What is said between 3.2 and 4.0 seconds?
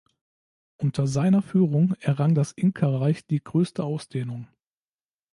die größte